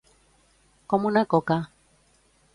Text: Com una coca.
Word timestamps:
Com 0.93 1.05
una 1.11 1.25
coca. 1.35 1.61